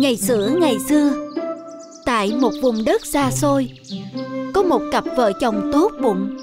Ngày 0.00 0.16
xưa 0.16 0.48
ngày 0.60 0.78
xưa, 0.88 1.12
Tại 2.04 2.32
một 2.40 2.52
vùng 2.62 2.84
đất 2.84 3.06
xa 3.06 3.30
xôi, 3.30 3.68
Có 4.54 4.62
một 4.62 4.82
cặp 4.92 5.04
vợ 5.16 5.32
chồng 5.40 5.70
tốt 5.72 5.92
bụng. 6.02 6.36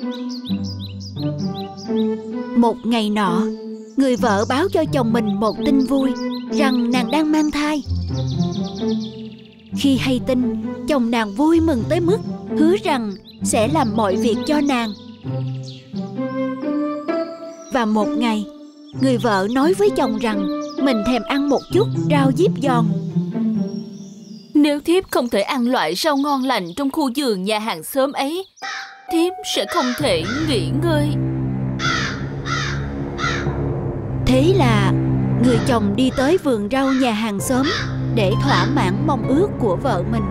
Một 2.58 2.76
ngày 2.84 3.10
nọ, 3.10 3.44
Người 3.98 4.16
vợ 4.16 4.46
báo 4.50 4.70
cho 4.70 4.84
chồng 4.94 5.14
mình 5.14 5.40
một 5.40 5.56
tin 5.66 5.80
vui 5.80 6.10
Rằng 6.52 6.92
nàng 6.92 7.12
đang 7.12 7.32
mang 7.32 7.52
thai. 7.52 7.84
Khi 9.78 9.98
hay 9.98 10.22
tin, 10.28 10.66
Chồng 10.88 11.12
nàng 11.12 11.34
vui 11.34 11.60
mừng 11.60 11.84
tới 11.90 12.00
mức 12.00 12.18
Hứa 12.58 12.76
rằng 12.84 13.12
sẽ 13.44 13.68
làm 13.68 13.96
mọi 13.96 14.16
việc 14.16 14.38
cho 14.46 14.62
nàng. 14.62 14.94
Và 17.74 17.86
một 17.86 18.08
ngày, 18.08 18.46
Người 19.02 19.18
vợ 19.18 19.48
nói 19.52 19.74
với 19.74 19.90
chồng 19.90 20.18
rằng 20.18 20.48
Mình 20.82 20.98
thèm 21.08 21.22
ăn 21.24 21.50
một 21.50 21.62
chút 21.74 21.88
rau 22.12 22.32
diếp 22.38 22.52
giòn. 22.62 22.86
Nếu 24.58 24.80
thiếp 24.80 25.12
không 25.12 25.30
thể 25.30 25.42
ăn 25.42 25.68
loại 25.68 25.96
rau 25.96 26.18
ngon 26.18 26.44
lành 26.44 26.74
Trong 26.74 26.92
khu 26.92 27.10
vườn 27.16 27.44
nhà 27.44 27.60
hàng 27.60 27.84
xóm 27.84 28.12
ấy, 28.12 28.46
Thiếp 29.12 29.34
sẽ 29.56 29.66
không 29.74 29.86
thể 29.98 30.24
nghỉ 30.50 30.70
ngơi. 30.84 31.10
Thế 34.26 34.54
là 34.58 34.94
người 35.46 35.60
chồng 35.68 35.94
đi 35.96 36.12
tới 36.18 36.38
vườn 36.38 36.70
rau 36.72 36.94
nhà 36.94 37.12
hàng 37.12 37.40
xóm 37.40 37.66
Để 38.16 38.34
thỏa 38.44 38.66
mãn 38.66 39.08
mong 39.08 39.28
ước 39.28 39.48
của 39.60 39.76
vợ 39.76 40.04
mình. 40.12 40.24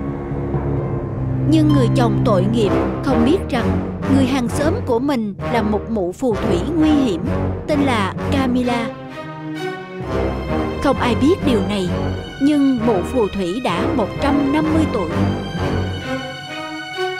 Nhưng 1.51 1.69
người 1.69 1.89
chồng 1.97 2.23
tội 2.25 2.45
nghiệp 2.53 2.71
không 3.05 3.25
biết 3.25 3.39
rằng 3.51 3.99
Người 4.15 4.27
hàng 4.27 4.49
xóm 4.49 4.75
của 4.87 4.99
mình 4.99 5.35
là 5.53 5.63
một 5.63 5.91
mụ 5.91 6.13
phù 6.13 6.35
thủy 6.35 6.59
nguy 6.77 6.91
hiểm, 6.91 7.25
Tên 7.67 7.81
là 7.81 8.15
Camila 8.33 9.06
không 10.87 10.97
ai 10.97 11.15
biết 11.15 11.35
điều 11.47 11.61
này 11.69 11.89
Nhưng 12.41 12.79
mụ 12.87 12.95
phù 13.03 13.29
thủy 13.29 13.61
đã 13.65 13.87
150 13.97 14.85
tuổi. 14.93 15.09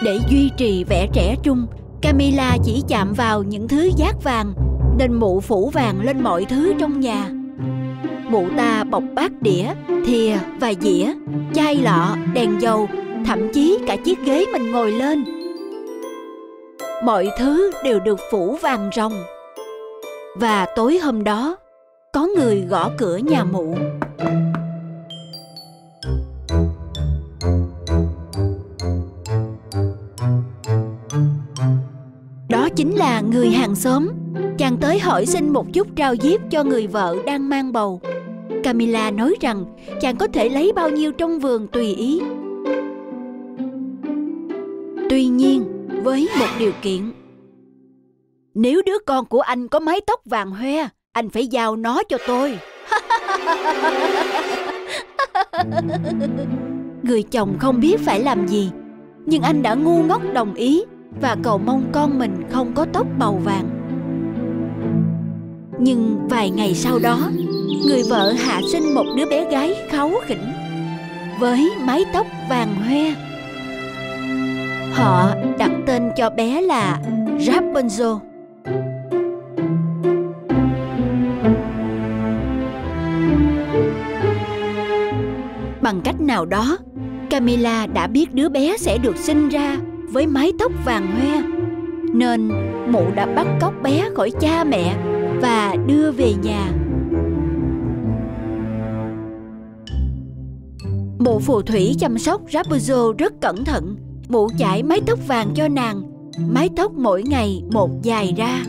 Để 0.03 0.19
duy 0.29 0.51
trì 0.57 0.85
vẻ 0.85 1.07
trẻ 1.13 1.37
trung 1.43 1.67
Camila 2.03 2.57
chỉ 2.65 2.83
chạm 2.89 3.13
vào 3.13 3.43
những 3.43 3.69
thứ 3.69 3.91
giác 3.97 4.13
vàng 4.23 4.53
Nên 4.99 5.15
mụ 5.15 5.41
phủ 5.41 5.71
vàng 5.71 6.01
lên 6.01 6.23
mọi 6.23 6.45
thứ 6.45 6.75
trong 6.79 7.01
nhà. 7.01 7.31
Mụ 8.29 8.49
ta 8.57 8.85
bọc 8.85 9.03
bát 9.15 9.33
đĩa, 9.41 9.67
thìa 10.07 10.37
và 10.61 10.73
dĩa 10.81 11.13
Chai 11.55 11.77
lọ, 11.77 12.17
đèn 12.35 12.61
dầu 12.61 12.89
Thậm 13.27 13.53
chí 13.53 13.79
cả 13.87 13.97
chiếc 13.97 14.19
ghế 14.25 14.45
mình 14.53 14.71
ngồi 14.71 14.93
lên. 14.93 15.25
Mọi 17.05 17.29
thứ 17.39 17.71
đều 17.85 18.01
được 18.01 18.19
phủ 18.31 18.59
vàng 18.63 18.91
rồng 18.97 19.23
và 20.37 20.67
tối 20.77 20.99
hôm 20.99 21.25
đó 21.25 21.57
có 22.17 22.29
người 22.37 22.61
gõ 22.61 22.91
cửa 22.99 23.17
nhà 23.17 23.45
mụ. 23.45 23.75
Đó 32.49 32.69
chính 32.77 32.95
là 32.95 33.21
người 33.21 33.49
hàng 33.49 33.75
xóm. 33.75 34.09
Chàng 34.59 34.77
tới 34.77 34.99
hỏi 34.99 35.27
xin 35.27 35.49
một 35.49 35.67
chút 35.73 35.89
rau 35.97 36.17
diếp 36.17 36.41
cho 36.51 36.65
người 36.65 36.87
vợ 36.87 37.17
đang 37.27 37.49
mang 37.49 37.73
bầu. 37.73 38.01
Camila 38.65 39.11
nói 39.11 39.35
rằng 39.41 39.65
chàng 40.01 40.17
có 40.17 40.27
thể 40.27 40.49
lấy 40.49 40.73
bao 40.73 40.91
nhiêu 40.91 41.13
trong 41.13 41.39
vườn 41.39 41.69
tùy 41.69 41.95
ý. 41.95 42.21
Tuy 45.11 45.27
nhiên 45.27 45.65
với 46.03 46.29
một 46.39 46.49
điều 46.59 46.73
kiện. 46.83 47.13
Nếu 48.55 48.83
đứa 48.87 48.99
con 49.07 49.27
của 49.27 49.41
anh 49.41 49.69
có 49.69 49.81
mái 49.81 50.01
tóc 50.07 50.21
vàng 50.25 50.51
hoe, 50.51 50.89
anh 51.17 51.29
phải 51.29 51.47
giao 51.47 51.77
nó 51.77 52.03
cho 52.09 52.19
tôi. 52.27 52.59
Người 57.03 57.23
chồng 57.23 57.57
không 57.59 57.81
biết 57.81 58.01
phải 58.01 58.21
làm 58.21 58.47
gì, 58.47 58.71
nhưng 59.27 59.43
anh 59.43 59.63
đã 59.63 59.75
ngu 59.75 60.03
ngốc 60.03 60.23
đồng 60.33 60.55
ý 60.55 60.83
và 61.21 61.37
cầu 61.43 61.59
mong 61.59 61.85
con 61.93 62.19
mình 62.19 62.45
không 62.51 62.73
có 62.75 62.87
tóc 62.93 63.07
màu 63.19 63.41
vàng. 63.45 63.69
Nhưng 65.79 66.29
vài 66.29 66.51
ngày 66.51 66.75
sau 66.75 66.99
đó, 66.99 67.19
người 67.87 68.03
vợ 68.11 68.33
hạ 68.33 68.61
sinh 68.73 68.95
một 68.95 69.05
đứa 69.17 69.27
bé 69.31 69.51
gái 69.51 69.75
kháu 69.89 70.13
khỉnh 70.27 70.53
với 71.41 71.71
mái 71.85 72.05
tóc 72.13 72.27
vàng 72.51 72.75
hoe 72.75 73.15
Họ 74.93 75.35
đặt 75.59 75.71
tên 75.87 76.11
cho 76.17 76.31
bé 76.31 76.61
là 76.61 77.01
Rapunzel. 77.39 78.36
Bằng 85.87 86.01
cách 86.01 86.21
nào 86.21 86.47
đó, 86.47 86.79
Camilla 87.31 87.87
đã 87.87 88.07
biết 88.07 88.35
đứa 88.35 88.49
bé 88.49 88.77
sẽ 88.79 88.99
được 88.99 89.17
sinh 89.17 89.49
ra 89.49 89.79
với 90.09 90.27
mái 90.27 90.53
tóc 90.59 90.73
vàng 90.85 91.07
hoe. 91.07 91.43
Nên 92.15 92.49
mụ 92.93 93.05
đã 93.15 93.27
bắt 93.27 93.47
cóc 93.61 93.75
bé 93.83 94.09
khỏi 94.15 94.31
cha 94.41 94.65
mẹ 94.65 94.97
và 95.41 95.75
đưa 95.87 96.13
về 96.13 96.35
nhà. 96.43 96.73
Mụ 101.19 101.39
phù 101.39 101.63
thủy 101.63 101.97
chăm 101.99 102.19
sóc 102.19 102.41
Rapunzel 102.47 103.13
rất 103.13 103.33
cẩn 103.41 103.65
thận 103.65 103.97
mụ 104.29 104.49
chải 104.59 104.83
mái 104.83 105.01
tóc 105.07 105.19
vàng 105.29 105.49
cho 105.55 105.69
nàng 105.69 106.03
mái 106.49 106.69
tóc 106.77 106.93
mỗi 106.93 107.23
ngày 107.23 107.63
một 107.73 107.91
dài 108.03 108.35
ra 108.37 108.65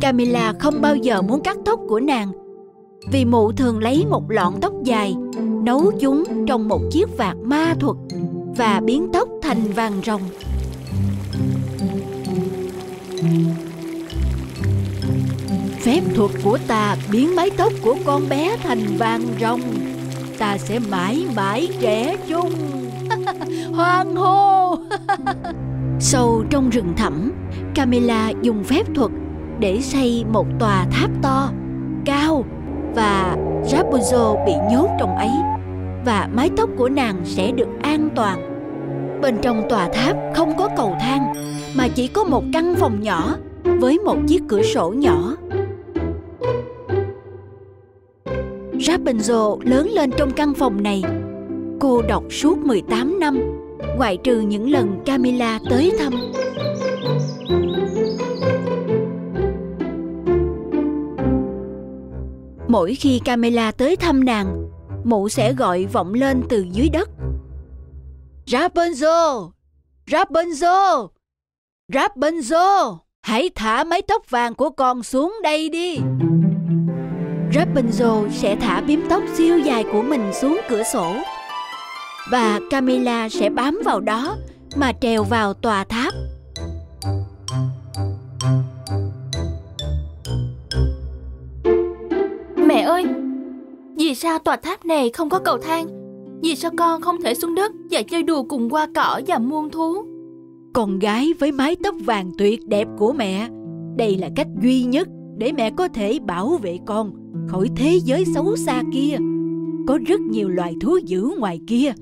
camilla 0.00 0.52
không 0.58 0.80
bao 0.80 0.96
giờ 0.96 1.22
muốn 1.22 1.40
cắt 1.40 1.56
tóc 1.64 1.80
của 1.88 2.00
nàng 2.00 2.43
vì 3.12 3.24
mụ 3.24 3.52
thường 3.52 3.78
lấy 3.78 4.06
một 4.06 4.30
lọn 4.30 4.54
tóc 4.60 4.72
dài, 4.84 5.14
nấu 5.64 5.92
chúng 6.00 6.24
trong 6.46 6.68
một 6.68 6.80
chiếc 6.90 7.18
vạt 7.18 7.36
ma 7.42 7.74
thuật 7.80 7.96
và 8.56 8.80
biến 8.84 9.08
tóc 9.12 9.28
thành 9.42 9.72
vàng 9.72 9.92
rồng. 10.06 10.22
Phép 15.80 16.00
thuật 16.14 16.30
của 16.44 16.58
ta 16.66 16.96
biến 17.12 17.36
mái 17.36 17.50
tóc 17.50 17.72
của 17.82 17.96
con 18.04 18.28
bé 18.28 18.56
thành 18.62 18.96
vàng 18.98 19.22
rồng. 19.40 19.60
Ta 20.38 20.58
sẽ 20.58 20.78
mãi 20.90 21.26
mãi 21.36 21.68
trẻ 21.80 22.16
trung. 22.28 22.52
Hoan 23.72 24.16
hô! 24.16 24.76
Sâu 26.00 26.44
trong 26.50 26.70
rừng 26.70 26.92
thẳm, 26.96 27.32
camilla 27.74 28.32
dùng 28.42 28.64
phép 28.64 28.86
thuật 28.94 29.10
để 29.58 29.80
xây 29.80 30.24
một 30.32 30.46
tòa 30.58 30.86
tháp 30.90 31.10
to 31.22 31.50
và 32.94 33.36
rapunzel 33.64 34.44
bị 34.46 34.52
nhốt 34.70 34.88
trong 35.00 35.16
ấy 35.16 35.30
và 36.04 36.28
mái 36.34 36.50
tóc 36.56 36.70
của 36.76 36.88
nàng 36.88 37.16
sẽ 37.24 37.52
được 37.52 37.68
an 37.82 38.08
toàn 38.16 38.50
bên 39.22 39.38
trong 39.42 39.68
tòa 39.68 39.88
tháp 39.88 40.16
không 40.34 40.56
có 40.58 40.68
cầu 40.76 40.96
thang 41.00 41.34
mà 41.76 41.88
chỉ 41.88 42.08
có 42.08 42.24
một 42.24 42.44
căn 42.52 42.74
phòng 42.74 43.02
nhỏ 43.02 43.36
với 43.64 43.98
một 43.98 44.16
chiếc 44.28 44.42
cửa 44.48 44.62
sổ 44.62 44.90
nhỏ 44.90 45.36
Rapunzel 48.86 49.58
lớn 49.62 49.88
lên 49.88 50.10
trong 50.16 50.30
căn 50.30 50.54
phòng 50.54 50.82
này. 50.82 51.02
Cô 51.80 52.02
đọc 52.02 52.24
suốt 52.30 52.58
18 52.58 53.20
năm, 53.20 53.38
ngoại 53.96 54.16
trừ 54.16 54.40
những 54.40 54.70
lần 54.70 55.00
Camilla 55.04 55.60
tới 55.70 55.92
thăm. 55.98 56.12
Mỗi 62.74 62.94
khi 62.94 63.20
Camilla 63.24 63.72
tới 63.72 63.96
thăm 63.96 64.24
nàng, 64.24 64.68
mụ 65.04 65.28
sẽ 65.28 65.52
gọi 65.52 65.84
vọng 65.84 66.14
lên 66.14 66.42
từ 66.48 66.66
dưới 66.72 66.88
đất. 66.88 67.10
Rapunzel! 68.46 69.50
Rapunzel! 70.06 71.08
Rapunzel! 71.92 72.96
Hãy 73.22 73.50
thả 73.54 73.84
mái 73.84 74.02
tóc 74.02 74.30
vàng 74.30 74.54
của 74.54 74.70
con 74.70 75.02
xuống 75.02 75.36
đây 75.42 75.68
đi! 75.68 75.96
Rapunzel 77.52 78.30
sẽ 78.30 78.56
thả 78.56 78.80
biếm 78.80 79.00
tóc 79.08 79.22
siêu 79.34 79.58
dài 79.58 79.84
của 79.92 80.02
mình 80.02 80.32
xuống 80.40 80.60
cửa 80.68 80.82
sổ 80.82 81.16
và 82.30 82.60
Camilla 82.70 83.28
sẽ 83.28 83.50
bám 83.50 83.80
vào 83.84 84.00
đó 84.00 84.36
mà 84.76 84.92
trèo 85.00 85.24
vào 85.24 85.54
tòa 85.54 85.84
tháp. 85.84 86.14
Vì 94.14 94.18
sao 94.18 94.38
tòa 94.38 94.56
tháp 94.56 94.84
này 94.84 95.10
không 95.10 95.30
có 95.30 95.38
cầu 95.38 95.58
thang? 95.58 95.86
Vì 96.42 96.54
sao 96.56 96.70
con 96.78 97.00
không 97.00 97.22
thể 97.22 97.34
xuống 97.34 97.54
đất 97.54 97.72
và 97.90 98.02
chơi 98.02 98.22
đùa 98.22 98.42
cùng 98.42 98.70
hoa 98.70 98.86
cỏ 98.94 99.20
và 99.26 99.38
muôn 99.38 99.70
thú? 99.70 99.94
Con 100.72 100.98
gái 100.98 101.32
với 101.38 101.52
mái 101.52 101.76
tóc 101.82 101.94
vàng 102.04 102.30
tuyệt 102.38 102.66
đẹp 102.66 102.88
của 102.98 103.12
mẹ, 103.12 103.48
đây 103.96 104.16
là 104.16 104.28
cách 104.36 104.46
duy 104.62 104.84
nhất 104.84 105.08
để 105.36 105.52
mẹ 105.52 105.70
có 105.70 105.88
thể 105.88 106.18
bảo 106.26 106.58
vệ 106.62 106.78
con 106.86 107.12
khỏi 107.48 107.68
thế 107.76 108.00
giới 108.04 108.24
xấu 108.34 108.56
xa 108.56 108.82
kia 108.92 109.16
có 109.86 109.98
rất 110.06 110.20
nhiều 110.20 110.48
loài 110.48 110.74
thú 110.80 110.98
dữ 111.04 111.30
ngoài 111.38 111.60
kia 111.66 111.92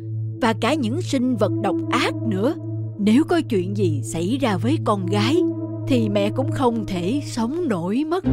và 0.41 0.55
cả 0.61 0.75
những 0.75 1.03
sinh 1.03 1.37
vật 1.37 1.53
độc 1.63 1.77
ác 1.91 2.15
nữa 2.29 2.55
nếu 2.99 3.25
có 3.25 3.41
chuyện 3.51 3.77
gì 3.77 4.01
xảy 4.05 4.39
ra 4.41 4.57
với 4.57 4.79
con 4.85 5.07
gái 5.07 5.43
thì 5.89 6.09
mẹ 6.09 6.31
cũng 6.31 6.51
không 6.53 6.85
thể 6.87 7.21
sống 7.27 7.69
nổi 7.69 8.05
mất 8.09 8.25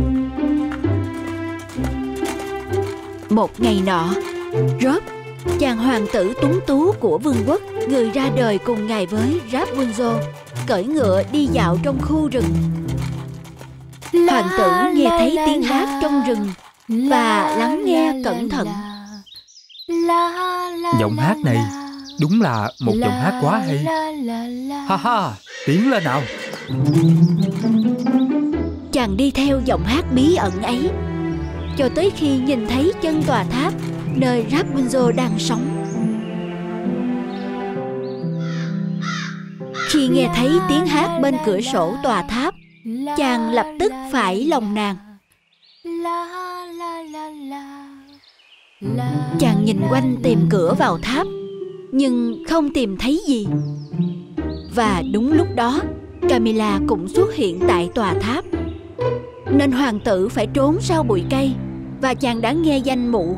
một 3.30 3.60
ngày 3.60 3.82
nọ, 3.86 4.14
Rob, 4.82 5.04
chàng 5.60 5.78
hoàng 5.78 6.06
tử 6.14 6.34
tuấn 6.42 6.60
tú 6.68 6.92
của 7.00 7.18
vương 7.18 7.44
quốc, 7.48 7.62
người 7.88 8.12
ra 8.12 8.30
đời 8.36 8.58
cùng 8.58 8.88
ngày 8.88 9.06
với 9.06 9.42
Rapunzel, 9.52 10.20
cởi 10.68 10.84
ngựa 10.84 11.24
đi 11.32 11.46
dạo 11.46 11.78
trong 11.84 12.02
khu 12.02 12.28
rừng. 12.28 12.54
Hoàng 14.30 14.50
tử 14.58 14.72
nghe 14.94 15.10
thấy 15.10 15.38
tiếng 15.46 15.62
hát 15.62 16.00
trong 16.02 16.24
rừng 16.28 16.50
và 17.10 17.56
lắng 17.58 17.86
nghe 17.86 18.14
cẩn 18.24 18.50
thận. 18.50 18.68
Giọng 21.00 21.18
hát 21.18 21.38
này 21.46 21.58
đúng 22.22 22.42
là 22.42 22.72
một 22.82 22.94
giọng 22.96 23.12
hát 23.12 23.40
quá 23.42 23.62
hay. 23.68 23.86
Ha 24.88 24.98
ha, 24.98 25.32
tiến 25.66 25.92
lên 25.92 26.04
nào. 26.04 26.22
Chàng 28.92 29.18
đi 29.18 29.32
theo 29.32 29.62
giọng 29.66 29.84
hát 29.86 30.06
bí 30.14 30.36
ẩn 30.36 30.62
ấy 30.62 30.90
cho 31.80 31.90
tới 31.90 32.12
khi 32.16 32.38
nhìn 32.38 32.68
thấy 32.68 32.92
chân 33.02 33.24
tòa 33.24 33.44
tháp 33.44 33.74
nơi 34.16 34.46
Rapunzel 34.52 35.12
đang 35.12 35.40
sống. 35.40 35.86
Khi 39.90 40.08
nghe 40.08 40.30
thấy 40.36 40.50
tiếng 40.70 40.86
hát 40.86 41.20
bên 41.22 41.36
cửa 41.46 41.62
sổ 41.62 41.94
tòa 42.04 42.24
tháp, 42.24 42.54
chàng 43.18 43.52
lập 43.52 43.66
tức 43.80 43.92
phải 44.12 44.46
lòng 44.46 44.74
nàng. 44.74 44.96
Chàng 49.40 49.66
nhìn 49.66 49.82
quanh 49.90 50.16
tìm 50.24 50.40
cửa 50.50 50.76
vào 50.80 50.98
tháp, 51.02 51.28
nhưng 51.92 52.44
không 52.50 52.74
tìm 52.74 52.98
thấy 52.98 53.22
gì. 53.28 53.48
Và 54.76 55.04
đúng 55.14 55.34
lúc 55.34 55.48
đó, 55.56 55.82
Camilla 56.30 56.80
cũng 56.88 57.08
xuất 57.08 57.36
hiện 57.36 57.60
tại 57.68 57.90
tòa 57.96 58.14
tháp. 58.14 58.46
Nên 59.52 59.72
hoàng 59.72 60.00
tử 60.00 60.30
phải 60.30 60.48
trốn 60.54 60.78
sau 60.82 61.04
bụi 61.04 61.24
cây 61.30 61.54
và 62.02 62.14
chàng 62.14 62.42
đã 62.42 62.52
nghe 62.52 62.78
danh 62.78 63.12
mụ 63.12 63.36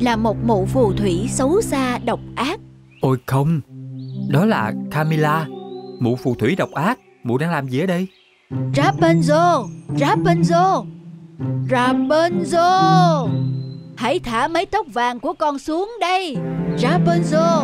là 0.00 0.16
một 0.16 0.36
mụ 0.44 0.66
phù 0.66 0.92
thủy 0.92 1.28
xấu 1.30 1.62
xa 1.62 1.98
độc 1.98 2.20
ác. 2.36 2.60
Ôi 3.00 3.18
không, 3.26 3.60
đó 4.28 4.44
là 4.44 4.72
Camilla, 4.90 5.46
mụ 6.00 6.16
phù 6.16 6.34
thủy 6.34 6.54
độc 6.56 6.72
ác. 6.72 6.98
Mụ 7.24 7.38
đang 7.38 7.50
làm 7.50 7.68
gì 7.68 7.80
ở 7.80 7.86
đây? 7.86 8.06
Rapunzel, 8.74 9.66
Rapunzel, 9.96 10.84
Rapunzel, 11.70 13.28
hãy 13.96 14.18
thả 14.18 14.48
mái 14.48 14.66
tóc 14.66 14.86
vàng 14.92 15.20
của 15.20 15.32
con 15.32 15.58
xuống 15.58 15.90
đây, 16.00 16.36
Rapunzel. 16.78 17.62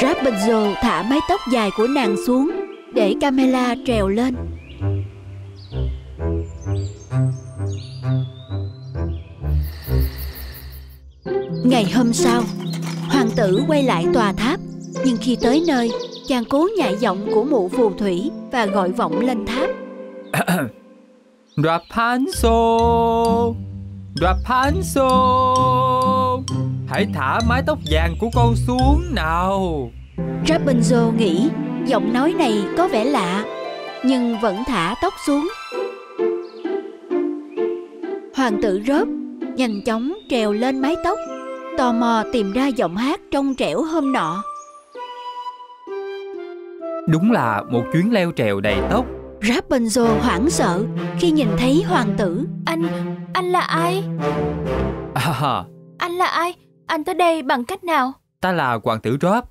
Rapunzel 0.00 0.74
thả 0.82 1.02
mái 1.02 1.18
tóc 1.28 1.40
dài 1.52 1.70
của 1.76 1.86
nàng 1.86 2.16
xuống 2.26 2.50
để 2.94 3.14
Camilla 3.20 3.74
trèo 3.86 4.08
lên. 4.08 4.34
Ngày 11.66 11.90
hôm 11.94 12.12
sau, 12.12 12.42
hoàng 13.08 13.30
tử 13.36 13.62
quay 13.68 13.82
lại 13.82 14.06
tòa 14.14 14.32
tháp, 14.32 14.60
nhưng 15.04 15.16
khi 15.20 15.36
tới 15.42 15.64
nơi, 15.66 15.90
chàng 16.28 16.44
cố 16.44 16.68
nhại 16.78 16.96
giọng 17.00 17.28
của 17.34 17.44
mụ 17.44 17.68
phù 17.68 17.90
thủy 17.90 18.30
và 18.52 18.66
gọi 18.66 18.92
vọng 18.92 19.20
lên 19.20 19.46
tháp. 19.46 19.70
Rapunzel, 21.56 23.54
Rapunzel, 24.20 25.06
hãy 26.88 27.06
thả 27.14 27.40
mái 27.48 27.62
tóc 27.66 27.78
vàng 27.90 28.14
của 28.20 28.28
con 28.34 28.54
xuống 28.56 29.04
nào. 29.14 29.90
Rapunzel 30.46 31.16
nghĩ 31.16 31.48
giọng 31.86 32.12
nói 32.12 32.34
này 32.38 32.64
có 32.76 32.88
vẻ 32.88 33.04
lạ, 33.04 33.44
nhưng 34.04 34.40
vẫn 34.40 34.62
thả 34.66 34.94
tóc 35.02 35.12
xuống. 35.26 35.48
Hoàng 38.34 38.62
tử 38.62 38.82
rớp 38.86 39.08
nhanh 39.56 39.82
chóng 39.84 40.14
trèo 40.30 40.52
lên 40.52 40.78
mái 40.78 40.96
tóc 41.04 41.18
tò 41.78 41.92
mò 41.92 42.22
tìm 42.32 42.52
ra 42.52 42.66
giọng 42.66 42.96
hát 42.96 43.20
trong 43.30 43.54
trẻo 43.54 43.82
hôm 43.82 44.12
nọ. 44.12 44.42
Đúng 47.08 47.32
là 47.32 47.62
một 47.70 47.82
chuyến 47.92 48.12
leo 48.12 48.32
trèo 48.36 48.60
đầy 48.60 48.76
tốc. 48.90 49.06
Rapunzel 49.40 50.18
hoảng 50.20 50.50
sợ 50.50 50.84
khi 51.18 51.30
nhìn 51.30 51.48
thấy 51.58 51.82
hoàng 51.88 52.14
tử. 52.18 52.46
Anh, 52.66 52.86
anh 53.34 53.52
là 53.52 53.60
ai? 53.60 54.04
À, 55.14 55.64
Anh 55.98 56.12
là 56.12 56.26
ai? 56.26 56.54
Anh 56.86 57.04
tới 57.04 57.14
đây 57.14 57.42
bằng 57.42 57.64
cách 57.64 57.84
nào? 57.84 58.12
ta 58.40 58.52
là 58.52 58.78
hoàng 58.84 59.00
tử 59.00 59.16
Rob. 59.20 59.44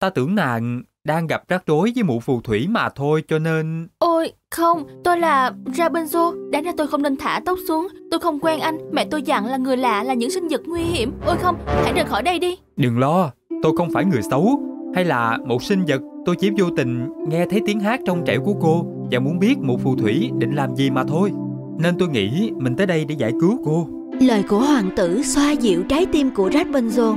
Ta 0.00 0.10
tưởng 0.10 0.34
nàng 0.34 0.82
đang 1.04 1.26
gặp 1.26 1.42
rắc 1.48 1.62
rối 1.66 1.92
với 1.94 2.04
mụ 2.04 2.20
phù 2.20 2.40
thủy 2.40 2.66
mà 2.68 2.88
thôi 2.88 3.22
cho 3.28 3.38
nên... 3.38 3.88
Ôi, 3.98 4.32
không, 4.50 4.84
tôi 5.04 5.18
là 5.18 5.52
Rapunzel. 5.64 6.50
Đáng 6.50 6.62
ra 6.62 6.72
tôi 6.76 6.86
không 6.86 7.02
nên 7.02 7.16
thả 7.16 7.40
tóc 7.44 7.58
xuống. 7.68 7.88
Tôi 8.10 8.20
không 8.20 8.40
quen 8.40 8.60
anh. 8.60 8.78
Mẹ 8.92 9.04
tôi 9.10 9.22
dặn 9.22 9.46
là 9.46 9.56
người 9.56 9.76
lạ 9.76 10.02
là 10.02 10.14
những 10.14 10.30
sinh 10.30 10.48
vật 10.48 10.60
nguy 10.66 10.80
hiểm. 10.80 11.12
Ôi 11.26 11.36
không, 11.36 11.56
hãy 11.66 11.92
rời 11.92 12.04
khỏi 12.04 12.22
đây 12.22 12.38
đi. 12.38 12.58
Đừng 12.76 12.98
lo, 12.98 13.30
tôi 13.62 13.72
không 13.76 13.90
phải 13.92 14.04
người 14.04 14.22
xấu 14.30 14.60
hay 14.94 15.04
là 15.04 15.38
một 15.46 15.62
sinh 15.62 15.84
vật. 15.88 16.00
Tôi 16.26 16.36
chỉ 16.36 16.50
vô 16.58 16.66
tình 16.76 17.08
nghe 17.28 17.46
thấy 17.50 17.60
tiếng 17.66 17.80
hát 17.80 18.00
trong 18.06 18.22
trẻo 18.26 18.40
của 18.44 18.54
cô 18.60 18.86
và 19.10 19.18
muốn 19.18 19.38
biết 19.38 19.54
mụ 19.62 19.78
phù 19.78 19.96
thủy 19.96 20.30
định 20.38 20.54
làm 20.54 20.76
gì 20.76 20.90
mà 20.90 21.04
thôi. 21.04 21.30
Nên 21.78 21.98
tôi 21.98 22.08
nghĩ 22.08 22.50
mình 22.56 22.76
tới 22.76 22.86
đây 22.86 23.04
để 23.04 23.14
giải 23.18 23.32
cứu 23.40 23.62
cô. 23.64 23.88
Lời 24.20 24.44
của 24.48 24.58
hoàng 24.58 24.90
tử 24.96 25.22
xoa 25.22 25.52
dịu 25.52 25.82
trái 25.88 26.06
tim 26.06 26.30
của 26.34 26.48
Rapunzel 26.48 27.16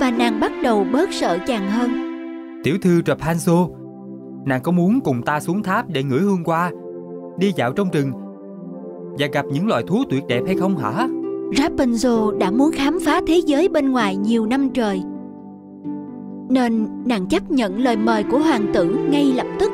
và 0.00 0.10
nàng 0.10 0.40
bắt 0.40 0.52
đầu 0.62 0.86
bớt 0.92 1.12
sợ 1.12 1.38
chàng 1.46 1.70
hơn. 1.70 2.03
Tiểu 2.64 2.78
thư 2.82 3.02
Rapunzel, 3.02 3.68
nàng 4.44 4.62
có 4.62 4.72
muốn 4.72 5.00
cùng 5.00 5.22
ta 5.22 5.40
xuống 5.40 5.62
tháp 5.62 5.88
để 5.88 6.02
ngửi 6.02 6.20
hương 6.20 6.44
hoa, 6.44 6.70
đi 7.38 7.52
dạo 7.56 7.72
trong 7.72 7.90
rừng 7.90 8.12
và 9.18 9.26
gặp 9.32 9.44
những 9.52 9.68
loài 9.68 9.84
thú 9.86 10.04
tuyệt 10.10 10.22
đẹp 10.28 10.40
hay 10.46 10.56
không 10.56 10.76
hả? 10.76 11.08
Rapunzel 11.52 12.38
đã 12.38 12.50
muốn 12.50 12.72
khám 12.72 12.98
phá 13.04 13.20
thế 13.26 13.40
giới 13.46 13.68
bên 13.68 13.92
ngoài 13.92 14.16
nhiều 14.16 14.46
năm 14.46 14.70
trời. 14.74 15.02
Nên 16.50 16.88
nàng 17.06 17.26
chấp 17.26 17.50
nhận 17.50 17.82
lời 17.82 17.96
mời 17.96 18.24
của 18.30 18.38
hoàng 18.38 18.66
tử 18.74 18.98
ngay 19.10 19.24
lập 19.24 19.46
tức. 19.60 19.72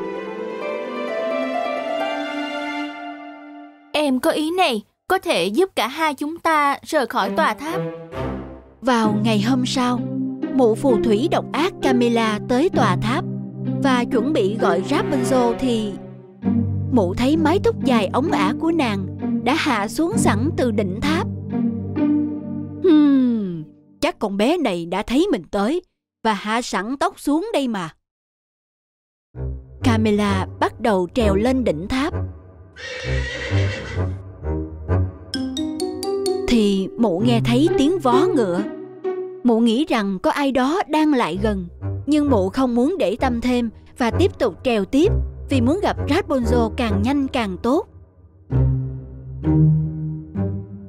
Em 3.91 4.19
có 4.19 4.31
ý 4.31 4.51
này, 4.57 4.81
có 5.07 5.17
thể 5.17 5.45
giúp 5.45 5.69
cả 5.75 5.87
hai 5.87 6.13
chúng 6.13 6.39
ta 6.39 6.77
rời 6.83 7.05
khỏi 7.05 7.29
tòa 7.29 7.53
tháp. 7.53 7.81
Vào 8.81 9.15
ngày 9.23 9.41
hôm 9.41 9.65
sau, 9.65 9.99
mụ 10.55 10.75
phù 10.75 11.03
thủy 11.03 11.27
độc 11.31 11.45
ác 11.51 11.73
Camilla 11.81 12.39
tới 12.49 12.69
tòa 12.69 12.97
tháp 13.01 13.25
và 13.83 14.05
chuẩn 14.11 14.33
bị 14.33 14.57
gọi 14.57 14.81
Rapunzel 14.81 15.55
thì 15.59 15.91
mụ 16.91 17.13
thấy 17.13 17.37
mái 17.37 17.59
tóc 17.63 17.75
dài 17.85 18.09
ống 18.13 18.31
ả 18.31 18.53
của 18.59 18.71
nàng 18.71 19.17
đã 19.43 19.55
hạ 19.57 19.87
xuống 19.87 20.17
sẵn 20.17 20.49
từ 20.57 20.71
đỉnh 20.71 21.01
tháp. 21.01 21.27
Hmm, 22.83 23.63
chắc 24.01 24.19
con 24.19 24.37
bé 24.37 24.57
này 24.57 24.85
đã 24.85 25.03
thấy 25.03 25.27
mình 25.31 25.43
tới 25.51 25.81
và 26.23 26.33
hạ 26.33 26.61
sẵn 26.61 26.97
tóc 26.97 27.19
xuống 27.19 27.49
đây 27.53 27.67
mà. 27.67 27.89
Camilla 29.83 30.47
bắt 30.59 30.81
đầu 30.81 31.07
trèo 31.13 31.35
lên 31.35 31.63
đỉnh 31.63 31.87
tháp. 31.87 32.13
Thì 36.47 36.87
mụ 36.97 37.19
nghe 37.19 37.41
thấy 37.45 37.69
tiếng 37.77 37.99
vó 37.99 38.25
ngựa. 38.35 38.63
Mụ 39.43 39.59
nghĩ 39.59 39.85
rằng 39.85 40.19
có 40.19 40.31
ai 40.31 40.51
đó 40.51 40.81
đang 40.87 41.13
lại 41.13 41.39
gần. 41.43 41.67
Nhưng 42.05 42.29
mụ 42.29 42.49
không 42.49 42.75
muốn 42.75 42.95
để 42.99 43.17
tâm 43.19 43.41
thêm 43.41 43.69
và 43.97 44.11
tiếp 44.11 44.39
tục 44.39 44.55
trèo 44.63 44.85
tiếp 44.85 45.11
vì 45.49 45.61
muốn 45.61 45.79
gặp 45.83 45.97
Rapunzel 46.07 46.69
càng 46.77 47.01
nhanh 47.01 47.27
càng 47.27 47.57
tốt. 47.57 47.87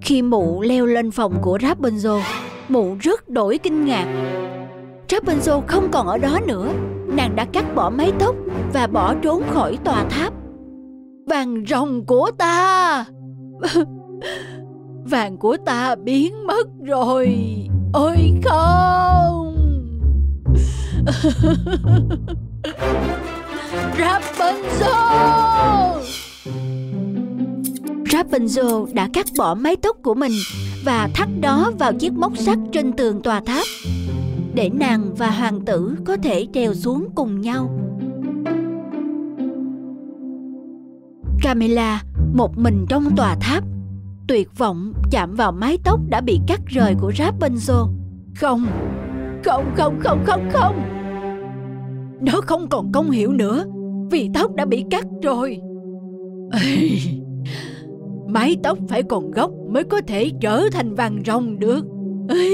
Khi 0.00 0.22
mụ 0.22 0.62
leo 0.62 0.86
lên 0.86 1.10
phòng 1.10 1.34
của 1.42 1.58
Rapunzel, 1.58 2.20
mụ 2.68 2.96
rất 3.00 3.28
đổi 3.28 3.58
kinh 3.58 3.84
ngạc. 3.84 4.06
Rapunzel 5.08 5.60
không 5.66 5.88
còn 5.92 6.06
ở 6.06 6.18
đó 6.18 6.38
nữa, 6.46 6.68
nàng 7.06 7.36
đã 7.36 7.44
cắt 7.44 7.74
bỏ 7.74 7.90
mái 7.90 8.12
tóc 8.18 8.36
và 8.72 8.86
bỏ 8.86 9.14
trốn 9.14 9.42
khỏi 9.50 9.78
tòa 9.84 10.04
tháp. 10.04 10.32
Vàng 11.26 11.64
rồng 11.68 12.06
của 12.06 12.30
ta! 12.38 13.04
Vàng 15.04 15.36
của 15.36 15.56
ta 15.66 15.94
biến 15.94 16.46
mất 16.46 16.66
rồi! 16.84 17.38
Ôi 17.92 18.34
không! 18.44 19.56
Rapunzel! 23.98 24.92
Rapunzel 28.04 28.94
đã 28.94 29.08
cắt 29.12 29.26
bỏ 29.38 29.54
mái 29.54 29.76
tóc 29.76 29.96
của 30.02 30.14
mình 30.14 30.32
và 30.84 31.08
thắt 31.14 31.28
đó 31.40 31.72
vào 31.78 31.92
chiếc 31.92 32.12
móc 32.12 32.36
sắt 32.36 32.58
trên 32.72 32.92
tường 32.92 33.22
tòa 33.22 33.40
tháp 33.40 33.66
để 34.54 34.70
nàng 34.74 35.14
và 35.14 35.30
hoàng 35.30 35.60
tử 35.60 35.94
có 36.04 36.16
thể 36.22 36.46
trèo 36.54 36.74
xuống 36.74 37.08
cùng 37.14 37.40
nhau. 37.40 37.78
Camilla, 41.42 42.02
một 42.34 42.58
mình 42.58 42.86
trong 42.88 43.16
tòa 43.16 43.36
tháp 43.40 43.64
tuyệt 44.32 44.58
vọng 44.58 44.92
chạm 45.10 45.34
vào 45.34 45.52
mái 45.52 45.78
tóc 45.84 46.00
đã 46.08 46.20
bị 46.20 46.40
cắt 46.46 46.60
rời 46.66 46.94
của 47.00 47.10
Rapunzel. 47.10 47.88
Không, 48.40 48.66
không, 49.44 49.64
không, 49.76 50.00
không, 50.00 50.22
không, 50.26 50.48
không. 50.52 50.82
Nó 52.20 52.40
không 52.40 52.68
còn 52.68 52.92
công 52.92 53.10
hiệu 53.10 53.32
nữa 53.32 53.64
vì 54.10 54.30
tóc 54.34 54.54
đã 54.54 54.64
bị 54.64 54.84
cắt 54.90 55.04
rồi. 55.22 55.58
Ê, 56.52 56.88
Mái 58.26 58.56
tóc 58.62 58.78
phải 58.88 59.02
còn 59.02 59.30
gốc 59.30 59.50
mới 59.70 59.84
có 59.84 60.00
thể 60.06 60.30
trở 60.40 60.62
thành 60.72 60.94
vàng 60.94 61.22
rồng 61.26 61.58
được 61.58 61.84
Ê! 62.28 62.48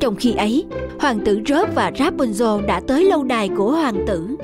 Trong 0.00 0.16
khi 0.16 0.32
ấy, 0.32 0.64
hoàng 1.00 1.18
tử 1.24 1.40
Rớp 1.46 1.74
và 1.74 1.90
Rapunzel 1.90 2.66
đã 2.66 2.80
tới 2.80 3.04
lâu 3.04 3.24
đài 3.24 3.48
của 3.48 3.70
hoàng 3.70 4.04
tử. 4.06 4.36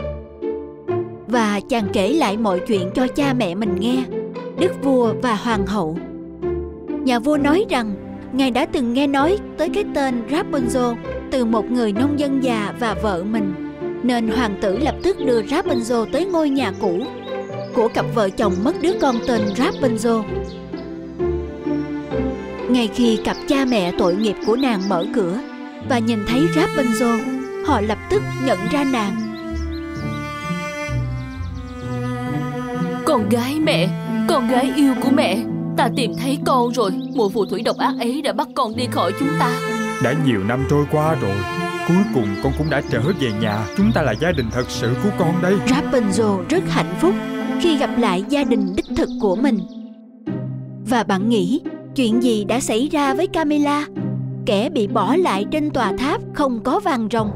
Và 1.27 1.61
chàng 1.69 1.89
kể 1.93 2.13
lại 2.13 2.37
mọi 2.37 2.61
chuyện 2.67 2.91
cho 2.95 3.07
cha 3.07 3.35
mẹ 3.35 3.55
mình 3.55 3.75
nghe, 3.81 4.05
đức 4.59 4.73
vua 4.83 5.15
và 5.23 5.35
hoàng 5.35 5.67
hậu. 5.67 5.99
Nhà 6.89 7.19
vua 7.19 7.37
nói 7.37 7.65
rằng, 7.69 7.95
ngài 8.33 8.51
đã 8.51 8.67
từng 8.67 8.93
nghe 8.93 9.07
nói 9.07 9.39
tới 9.59 9.69
cái 9.69 9.85
tên 9.95 10.23
Rapunzel 10.31 10.95
từ 11.31 11.45
một 11.45 11.71
người 11.71 11.93
nông 11.93 12.19
dân 12.19 12.43
già 12.45 12.75
và 12.81 12.95
vợ 13.03 13.25
mình, 13.25 13.55
nên 14.03 14.29
hoàng 14.29 14.59
tử 14.61 14.79
lập 14.79 14.95
tức 15.03 15.17
đưa 15.27 15.43
Rapunzel 15.43 16.07
tới 16.13 16.25
ngôi 16.25 16.51
nhà 16.51 16.73
cũ 16.81 16.99
của 17.75 17.89
cặp 17.89 18.07
vợ 18.15 18.31
chồng 18.31 18.53
mất 18.65 18.75
đứa 18.83 18.93
con 19.01 19.17
tên 19.29 19.41
Rapunzel. 19.57 20.23
Ngay 22.69 22.89
khi 22.95 23.19
cặp 23.25 23.37
cha 23.49 23.65
mẹ 23.65 23.93
tội 23.99 24.17
nghiệp 24.17 24.37
của 24.47 24.57
nàng 24.57 24.89
mở 24.89 25.07
cửa 25.15 25.39
và 25.89 25.99
nhìn 25.99 26.19
thấy 26.29 26.41
Rapunzel, 26.41 27.19
họ 27.67 27.81
lập 27.81 27.99
tức 28.11 28.23
nhận 28.47 28.59
ra 28.73 28.85
nàng. 28.93 29.17
Con 33.05 33.29
gái 33.29 33.61
mẹ, 33.61 34.06
con 34.29 34.49
gái 34.49 34.73
yêu 34.77 34.95
của 35.03 35.11
mẹ, 35.11 35.39
ta 35.77 35.89
tìm 35.97 36.13
thấy 36.23 36.39
con 36.47 36.73
rồi. 36.73 36.91
Mụ 37.15 37.29
phù 37.29 37.47
thủy 37.47 37.63
độc 37.63 37.77
ác 37.77 37.95
ấy 37.99 38.23
đã 38.23 38.33
bắt 38.33 38.49
con 38.55 38.77
đi 38.77 38.87
khỏi 38.91 39.13
chúng 39.21 39.29
ta. 39.39 39.61
Đã 40.03 40.15
nhiều 40.27 40.45
năm 40.45 40.67
trôi 40.71 40.87
qua 40.93 41.15
rồi 41.15 41.37
Cuối 41.89 42.05
cùng 42.15 42.27
con 42.43 42.53
cũng 42.59 42.71
đã 42.71 42.83
trở 42.91 43.01
về 43.21 43.33
nhà 43.41 43.67
Chúng 43.77 43.93
ta 43.95 44.03
là 44.03 44.13
gia 44.13 44.33
đình 44.33 44.47
thật 44.51 44.65
sự 44.69 44.95
của 45.03 45.11
con 45.19 45.43
đây 45.43 45.55
Rapunzel 45.67 46.43
rất 46.49 46.63
hạnh 46.69 46.95
phúc 47.01 47.15
khi 47.61 47.77
gặp 47.77 47.91
lại 47.99 48.25
gia 48.29 48.45
đình 48.45 48.77
đích 48.77 48.97
thực 48.97 49.09
của 49.21 49.37
mình. 49.37 49.59
Và 50.89 51.05
bạn 51.05 51.29
nghĩ 51.29 51.61
chuyện 51.97 52.23
gì 52.23 52.45
đã 52.45 52.61
xảy 52.61 52.89
ra 52.93 53.15
với 53.15 53.27
Camilla? 53.27 53.87
Kẻ 54.47 54.69
bị 54.69 54.87
bỏ 54.87 55.17
lại 55.17 55.45
trên 55.51 55.71
tòa 55.71 55.93
tháp 55.99 56.21
không 56.35 56.61
có 56.65 56.81
vàng 56.81 57.09
rồng. 57.11 57.31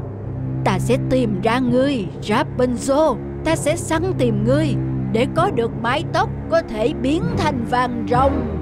Ta 0.65 0.79
sẽ 0.79 0.97
tìm 1.09 1.41
ra 1.41 1.59
ngươi, 1.59 2.05
Rapunzel. 2.21 3.15
Ta 3.45 3.55
sẽ 3.55 3.75
săn 3.75 4.13
tìm 4.17 4.43
ngươi 4.43 4.67
để 5.13 5.27
có 5.35 5.51
được 5.55 5.71
mái 5.81 6.03
tóc 6.13 6.29
có 6.49 6.61
thể 6.61 6.93
biến 7.01 7.23
thành 7.37 7.65
vàng 7.69 8.05
rồng. 8.09 8.61